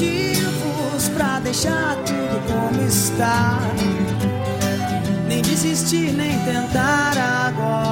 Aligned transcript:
motivos 0.00 1.08
pra 1.10 1.38
deixar 1.40 1.96
tudo 1.96 2.40
como 2.48 2.88
está. 2.88 3.58
Nem 5.28 5.42
desistir, 5.42 6.12
nem 6.12 6.38
tentar 6.44 7.12
agora 7.18 7.89